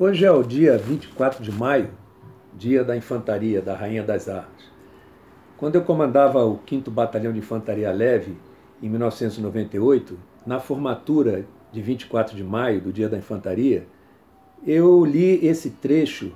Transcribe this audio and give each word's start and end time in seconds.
Hoje 0.00 0.24
é 0.24 0.30
o 0.30 0.44
dia 0.44 0.78
24 0.78 1.42
de 1.42 1.50
maio, 1.50 1.90
dia 2.54 2.84
da 2.84 2.96
infantaria, 2.96 3.60
da 3.60 3.74
Rainha 3.74 4.04
das 4.04 4.28
Armas. 4.28 4.70
Quando 5.56 5.74
eu 5.74 5.82
comandava 5.82 6.46
o 6.46 6.60
5 6.68 6.88
Batalhão 6.88 7.32
de 7.32 7.40
Infantaria 7.40 7.90
Leve, 7.90 8.38
em 8.80 8.88
1998, 8.88 10.16
na 10.46 10.60
formatura 10.60 11.44
de 11.72 11.82
24 11.82 12.36
de 12.36 12.44
maio, 12.44 12.80
do 12.80 12.92
dia 12.92 13.08
da 13.08 13.18
infantaria, 13.18 13.88
eu 14.64 15.04
li 15.04 15.44
esse 15.44 15.70
trecho, 15.70 16.30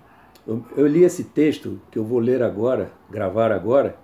eu 0.44 0.86
li 0.88 1.04
esse 1.04 1.22
texto 1.22 1.80
que 1.88 2.00
eu 2.00 2.04
vou 2.04 2.18
ler 2.18 2.42
agora, 2.42 2.90
gravar 3.08 3.52
agora, 3.52 3.94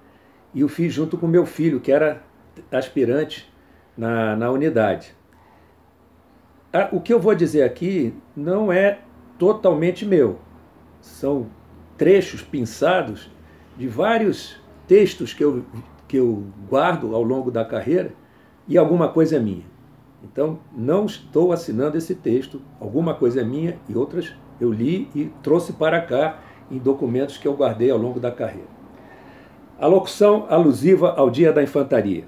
e 0.54 0.62
o 0.62 0.68
fiz 0.68 0.94
junto 0.94 1.18
com 1.18 1.26
meu 1.26 1.44
filho, 1.44 1.80
que 1.80 1.90
era 1.90 2.22
aspirante 2.70 3.52
na, 3.96 4.36
na 4.36 4.52
unidade. 4.52 5.12
Ah, 6.72 6.90
o 6.92 7.00
que 7.00 7.12
eu 7.12 7.18
vou 7.18 7.34
dizer 7.34 7.64
aqui 7.64 8.14
não 8.36 8.72
é 8.72 9.00
totalmente 9.38 10.04
meu. 10.04 10.38
São 11.00 11.46
trechos 11.96 12.42
pinçados 12.42 13.30
de 13.76 13.86
vários 13.86 14.56
textos 14.86 15.32
que 15.32 15.44
eu, 15.44 15.64
que 16.06 16.16
eu 16.16 16.44
guardo 16.68 17.14
ao 17.14 17.22
longo 17.22 17.50
da 17.50 17.64
carreira 17.64 18.12
e 18.66 18.76
alguma 18.76 19.08
coisa 19.08 19.36
é 19.36 19.38
minha. 19.38 19.64
Então, 20.22 20.58
não 20.76 21.06
estou 21.06 21.52
assinando 21.52 21.96
esse 21.96 22.14
texto, 22.14 22.60
alguma 22.80 23.14
coisa 23.14 23.40
é 23.40 23.44
minha 23.44 23.78
e 23.88 23.96
outras 23.96 24.34
eu 24.60 24.72
li 24.72 25.08
e 25.14 25.26
trouxe 25.42 25.72
para 25.72 26.00
cá 26.00 26.40
em 26.70 26.78
documentos 26.78 27.38
que 27.38 27.46
eu 27.46 27.54
guardei 27.54 27.90
ao 27.90 27.98
longo 27.98 28.18
da 28.18 28.30
carreira. 28.30 28.68
A 29.78 29.86
locução 29.86 30.46
alusiva 30.48 31.14
ao 31.16 31.30
Dia 31.30 31.52
da 31.52 31.62
Infantaria. 31.62 32.24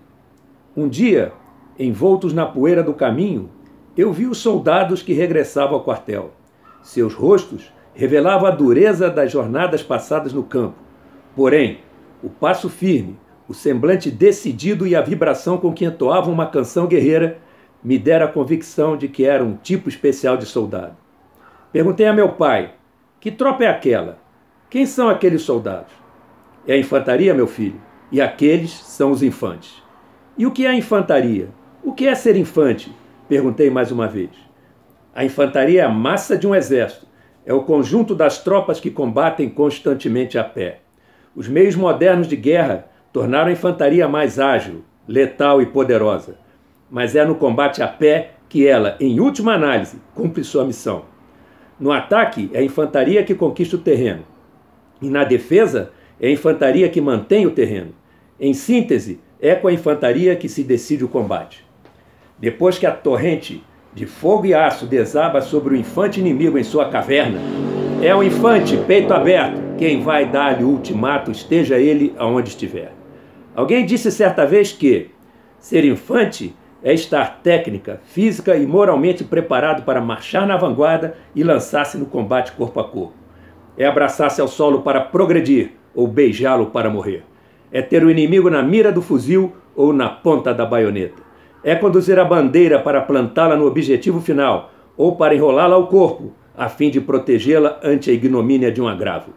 Um 0.76 0.88
dia, 0.88 1.32
envoltos 1.76 2.32
na 2.32 2.46
poeira 2.46 2.82
do 2.82 2.94
caminho, 2.94 3.50
eu 3.96 4.12
vi 4.12 4.26
os 4.26 4.38
soldados 4.38 5.02
que 5.02 5.12
regressavam 5.12 5.74
ao 5.74 5.82
quartel. 5.82 6.30
Seus 6.82 7.14
rostos 7.14 7.72
revelavam 7.94 8.46
a 8.46 8.50
dureza 8.50 9.10
das 9.10 9.30
jornadas 9.30 9.82
passadas 9.82 10.32
no 10.32 10.42
campo. 10.42 10.78
Porém, 11.34 11.80
o 12.22 12.28
passo 12.28 12.68
firme, 12.68 13.18
o 13.48 13.54
semblante 13.54 14.10
decidido 14.10 14.86
e 14.86 14.94
a 14.94 15.02
vibração 15.02 15.58
com 15.58 15.72
que 15.72 15.84
entoavam 15.84 16.32
uma 16.32 16.46
canção 16.46 16.86
guerreira 16.86 17.38
me 17.82 17.98
deram 17.98 18.26
a 18.26 18.30
convicção 18.30 18.96
de 18.96 19.08
que 19.08 19.24
era 19.24 19.42
um 19.42 19.56
tipo 19.56 19.88
especial 19.88 20.36
de 20.36 20.46
soldado. 20.46 20.96
Perguntei 21.72 22.06
a 22.06 22.12
meu 22.12 22.30
pai: 22.30 22.74
que 23.20 23.30
tropa 23.30 23.64
é 23.64 23.68
aquela? 23.68 24.18
Quem 24.68 24.86
são 24.86 25.08
aqueles 25.08 25.42
soldados? 25.42 25.92
É 26.66 26.74
a 26.74 26.78
infantaria, 26.78 27.34
meu 27.34 27.46
filho, 27.46 27.80
e 28.12 28.20
aqueles 28.20 28.70
são 28.70 29.10
os 29.10 29.22
infantes. 29.22 29.82
E 30.38 30.46
o 30.46 30.52
que 30.52 30.66
é 30.66 30.74
infantaria? 30.74 31.48
O 31.82 31.92
que 31.92 32.06
é 32.06 32.14
ser 32.14 32.36
infante? 32.36 32.94
Perguntei 33.28 33.70
mais 33.70 33.90
uma 33.90 34.06
vez. 34.06 34.30
A 35.20 35.24
infantaria 35.26 35.82
é 35.82 35.84
a 35.84 35.88
massa 35.90 36.34
de 36.34 36.46
um 36.46 36.54
exército, 36.54 37.06
é 37.44 37.52
o 37.52 37.62
conjunto 37.62 38.14
das 38.14 38.42
tropas 38.42 38.80
que 38.80 38.90
combatem 38.90 39.50
constantemente 39.50 40.38
a 40.38 40.42
pé. 40.42 40.78
Os 41.36 41.46
meios 41.46 41.76
modernos 41.76 42.26
de 42.26 42.36
guerra 42.36 42.86
tornaram 43.12 43.48
a 43.50 43.52
infantaria 43.52 44.08
mais 44.08 44.38
ágil, 44.38 44.82
letal 45.06 45.60
e 45.60 45.66
poderosa, 45.66 46.38
mas 46.90 47.14
é 47.14 47.22
no 47.22 47.34
combate 47.34 47.82
a 47.82 47.86
pé 47.86 48.30
que 48.48 48.66
ela, 48.66 48.96
em 48.98 49.20
última 49.20 49.52
análise, 49.52 50.00
cumpre 50.14 50.42
sua 50.42 50.64
missão. 50.64 51.04
No 51.78 51.92
ataque, 51.92 52.50
é 52.54 52.60
a 52.60 52.64
infantaria 52.64 53.22
que 53.22 53.34
conquista 53.34 53.76
o 53.76 53.80
terreno, 53.80 54.22
e 55.02 55.10
na 55.10 55.22
defesa, 55.22 55.92
é 56.18 56.28
a 56.28 56.32
infantaria 56.32 56.88
que 56.88 56.98
mantém 56.98 57.44
o 57.44 57.50
terreno. 57.50 57.92
Em 58.40 58.54
síntese, 58.54 59.20
é 59.38 59.54
com 59.54 59.68
a 59.68 59.72
infantaria 59.74 60.34
que 60.34 60.48
se 60.48 60.64
decide 60.64 61.04
o 61.04 61.08
combate. 61.08 61.62
Depois 62.38 62.78
que 62.78 62.86
a 62.86 62.90
torrente 62.90 63.62
de 63.92 64.06
fogo 64.06 64.46
e 64.46 64.54
aço 64.54 64.86
desaba 64.86 65.40
sobre 65.40 65.74
o 65.74 65.76
infante 65.76 66.20
inimigo 66.20 66.56
em 66.56 66.62
sua 66.62 66.88
caverna. 66.88 67.38
É 68.02 68.14
o 68.14 68.22
infante, 68.22 68.76
peito 68.86 69.12
aberto, 69.12 69.76
quem 69.76 70.00
vai 70.00 70.26
dar-lhe 70.26 70.64
o 70.64 70.68
ultimato, 70.68 71.30
esteja 71.30 71.76
ele 71.76 72.14
aonde 72.16 72.50
estiver. 72.50 72.92
Alguém 73.54 73.84
disse 73.84 74.10
certa 74.10 74.46
vez 74.46 74.72
que 74.72 75.10
ser 75.58 75.84
infante 75.84 76.54
é 76.82 76.94
estar 76.94 77.40
técnica, 77.42 78.00
física 78.04 78.56
e 78.56 78.66
moralmente 78.66 79.24
preparado 79.24 79.82
para 79.82 80.00
marchar 80.00 80.46
na 80.46 80.56
vanguarda 80.56 81.16
e 81.34 81.42
lançar-se 81.42 81.98
no 81.98 82.06
combate 82.06 82.52
corpo 82.52 82.80
a 82.80 82.84
corpo. 82.84 83.14
É 83.76 83.84
abraçar-se 83.84 84.40
ao 84.40 84.48
solo 84.48 84.82
para 84.82 85.00
progredir 85.00 85.72
ou 85.94 86.06
beijá-lo 86.06 86.66
para 86.66 86.88
morrer. 86.88 87.24
É 87.72 87.82
ter 87.82 88.04
o 88.04 88.10
inimigo 88.10 88.48
na 88.48 88.62
mira 88.62 88.90
do 88.90 89.02
fuzil 89.02 89.52
ou 89.74 89.92
na 89.92 90.08
ponta 90.08 90.54
da 90.54 90.64
baioneta 90.64 91.29
é 91.62 91.74
conduzir 91.74 92.18
a 92.18 92.24
bandeira 92.24 92.78
para 92.78 93.00
plantá-la 93.00 93.56
no 93.56 93.66
objetivo 93.66 94.20
final 94.20 94.72
ou 94.96 95.16
para 95.16 95.34
enrolá-la 95.34 95.74
ao 95.74 95.86
corpo, 95.86 96.32
a 96.56 96.68
fim 96.68 96.90
de 96.90 97.00
protegê-la 97.00 97.78
ante 97.82 98.10
a 98.10 98.12
ignomínia 98.12 98.70
de 98.70 98.82
um 98.82 98.88
agravo. 98.88 99.32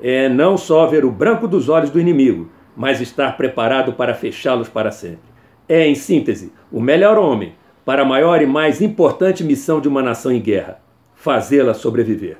É 0.00 0.28
não 0.28 0.56
só 0.56 0.86
ver 0.86 1.04
o 1.04 1.10
branco 1.10 1.46
dos 1.46 1.68
olhos 1.68 1.90
do 1.90 2.00
inimigo, 2.00 2.50
mas 2.76 3.00
estar 3.00 3.36
preparado 3.36 3.92
para 3.92 4.14
fechá-los 4.14 4.68
para 4.68 4.90
sempre. 4.90 5.30
É, 5.68 5.86
em 5.86 5.94
síntese, 5.94 6.52
o 6.70 6.80
melhor 6.80 7.18
homem 7.18 7.54
para 7.84 8.02
a 8.02 8.04
maior 8.04 8.40
e 8.42 8.46
mais 8.46 8.80
importante 8.80 9.44
missão 9.44 9.80
de 9.80 9.88
uma 9.88 10.02
nação 10.02 10.32
em 10.32 10.40
guerra: 10.40 10.80
fazê-la 11.14 11.74
sobreviver. 11.74 12.38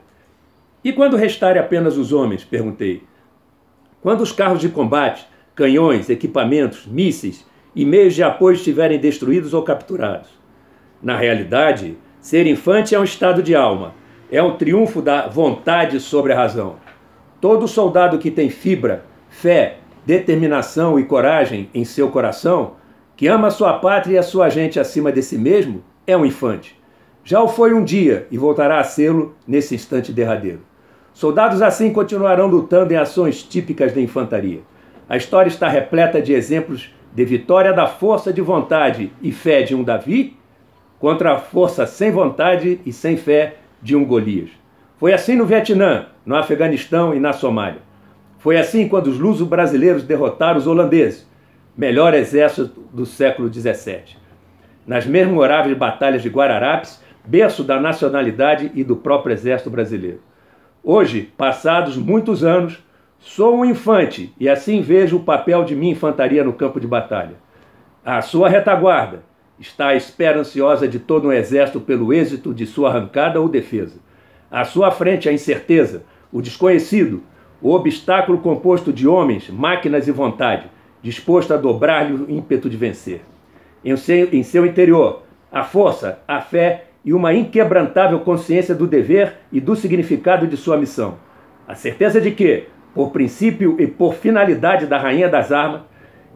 E 0.85 0.93
quando 0.93 1.17
restarem 1.17 1.61
apenas 1.61 1.97
os 1.97 2.13
homens? 2.13 2.45
perguntei. 2.45 3.03
Quando 4.01 4.23
os 4.23 4.33
carros 4.33 4.61
de 4.61 4.69
combate, 4.69 5.27
canhões, 5.55 6.11
equipamentos, 6.11 6.87
mísseis 6.87 7.47
e 7.75 7.85
meios 7.85 8.15
de 8.15 8.23
apoio 8.23 8.55
estiverem 8.55 8.99
destruídos 8.99 9.55
ou 9.55 9.63
capturados. 9.63 10.29
Na 11.03 11.17
realidade, 11.17 11.97
ser 12.21 12.47
infante 12.47 12.95
é 12.95 13.01
um 13.01 13.05
estado 13.05 13.43
de 13.43 13.55
alma, 13.55 13.95
é 14.31 14.43
um 14.43 14.57
triunfo 14.57 15.03
da 15.03 15.27
vontade 15.27 15.99
sobre 16.01 16.33
a 16.33 16.37
razão. 16.37 16.77
Todo 17.41 17.67
soldado 17.67 18.19
que 18.19 18.31
tem 18.31 18.49
fibra, 18.49 19.05
fé, 19.29 19.79
determinação 20.07 20.99
e 20.99 21.05
coragem 21.05 21.69
em 21.75 21.85
seu 21.85 22.09
coração, 22.11 22.75
que 23.17 23.27
ama 23.27 23.51
sua 23.51 23.75
pátria 23.75 24.15
e 24.15 24.19
a 24.19 24.23
sua 24.23 24.49
gente 24.49 24.79
acima 24.79 25.13
de 25.13 25.23
si 25.23 25.39
mesmo, 25.39 25.83
é 26.07 26.17
um 26.17 26.25
infante. 26.25 26.81
Já 27.25 27.41
o 27.41 27.49
foi 27.49 27.73
um 27.73 27.85
dia 27.85 28.27
e 28.31 28.39
voltará 28.39 28.81
a 28.81 28.85
sê-lo 28.85 29.35
nesse 29.47 29.75
instante 29.75 30.13
derradeiro. 30.13 30.61
Soldados 31.13 31.63
assim 31.63 31.93
continuarão 31.93 32.47
lutando 32.47 32.93
em 32.93 32.97
ações 32.97 33.43
típicas 33.43 33.93
da 33.93 34.01
infantaria. 34.01 34.61
A 35.09 35.17
história 35.17 35.49
está 35.49 35.69
repleta 35.69 36.23
de 36.23 36.33
exemplos 36.33 36.93
de 37.15 37.25
vitória 37.25 37.73
da 37.73 37.87
força 37.87 38.33
de 38.33 38.41
vontade 38.41 39.13
e 39.21 39.31
fé 39.33 39.63
de 39.63 39.75
um 39.75 39.83
Davi 39.83 40.37
contra 40.99 41.35
a 41.35 41.39
força 41.39 41.87
sem 41.87 42.11
vontade 42.11 42.81
e 42.87 42.93
sem 42.93 43.17
fé 43.17 43.57
de 43.83 43.95
um 43.97 44.05
Golias. 44.05 44.51
Foi 44.97 45.13
assim 45.13 45.35
no 45.35 45.45
Vietnã, 45.45 46.07
no 46.25 46.37
Afeganistão 46.37 47.15
e 47.15 47.21
na 47.21 47.33
Somália. 47.33 47.81
Foi 48.39 48.57
assim 48.57 48.89
quando 48.89 49.09
os 49.09 49.19
lusos 49.19 49.47
brasileiros 49.47 50.05
derrotaram 50.05 50.59
os 50.59 50.67
holandeses, 50.67 51.29
melhor 51.77 52.15
exército 52.15 52.81
do 52.93 53.05
século 53.05 53.53
XVII. 53.53 54.17
Nas 54.87 55.07
memoráveis 55.07 55.77
batalhas 55.77 56.23
de 56.23 56.29
Guararapes, 56.29 57.03
berço 57.25 57.63
da 57.63 57.81
nacionalidade 57.81 58.71
e 58.75 58.83
do 58.83 58.97
próprio 58.97 59.33
exército 59.33 59.71
brasileiro. 59.71 60.21
Hoje, 60.83 61.33
passados 61.37 61.97
muitos 61.97 62.43
anos, 62.43 62.83
Sou 63.25 63.57
um 63.57 63.65
infante 63.65 64.35
e 64.39 64.49
assim 64.49 64.83
vejo 64.83 65.17
o 65.17 65.23
papel 65.23 65.65
de 65.65 65.77
minha 65.77 65.93
infantaria 65.93 66.43
no 66.43 66.53
campo 66.53 66.81
de 66.81 66.89
batalha. 66.89 67.37
A 68.05 68.21
sua 68.21 68.49
retaguarda 68.49 69.23
está 69.61 69.89
à 69.89 69.95
espera 69.95 70.41
ansiosa 70.41 70.89
de 70.89 70.99
todo 70.99 71.29
um 71.29 71.33
exército 71.33 71.81
pelo 71.81 72.13
êxito 72.13 72.53
de 72.53 72.67
sua 72.67 72.91
arrancada 72.91 73.41
ou 73.41 73.49
defesa. 73.49 74.01
À 74.51 74.65
sua 74.65 74.91
frente 74.91 75.29
a 75.29 75.33
incerteza, 75.33 76.03
o 76.33 76.43
desconhecido, 76.43 77.23
o 77.63 77.73
obstáculo 77.73 78.39
composto 78.39 78.93
de 78.93 79.07
homens, 79.07 79.49
máquinas 79.49 80.09
e 80.09 80.11
vontade, 80.11 80.67
disposto 81.01 81.55
a 81.55 81.57
dobrar-lhe 81.57 82.15
o 82.15 82.29
ímpeto 82.29 82.69
de 82.69 82.77
vencer. 82.77 83.21
Em 83.85 83.97
seu, 83.97 84.31
em 84.33 84.43
seu 84.43 84.67
interior, 84.67 85.23
a 85.51 85.63
força, 85.63 86.19
a 86.27 86.41
fé 86.41 86.87
e 87.05 87.15
uma 87.15 87.33
inquebrantável 87.33 88.19
consciência 88.19 88.75
do 88.75 88.87
dever 88.87 89.37
e 89.53 89.61
do 89.61 89.77
significado 89.77 90.49
de 90.49 90.57
sua 90.57 90.77
missão. 90.77 91.19
A 91.69 91.77
certeza 91.77 92.21
de 92.21 92.33
que, 92.33 92.67
por 92.95 93.11
princípio 93.11 93.77
e 93.79 93.87
por 93.87 94.15
finalidade 94.15 94.87
da 94.87 94.99
Rainha 94.99 95.29
das 95.29 95.53
Armas, 95.53 95.83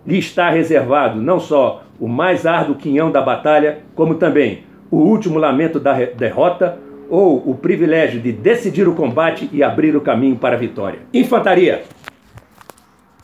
lhe 0.07 0.19
está 0.19 0.51
reservado 0.51 1.21
não 1.21 1.41
só 1.41 1.83
o 1.99 2.09
mais 2.09 2.47
árduo 2.47 2.77
quinhão 2.77 3.11
da 3.11 3.21
batalha, 3.21 3.79
como 3.95 4.15
também 4.15 4.65
o 4.91 4.99
último 4.99 5.39
lamento 5.39 5.81
da 5.81 5.93
derrota 5.93 6.79
ou 7.09 7.49
o 7.49 7.55
privilégio 7.55 8.21
de 8.21 8.33
decidir 8.33 8.89
o 8.89 8.95
combate 8.95 9.49
e 9.53 9.63
abrir 9.63 9.97
o 9.97 10.01
caminho 10.01 10.37
para 10.37 10.57
a 10.57 10.59
vitória. 10.59 11.01
Infantaria! 11.13 11.83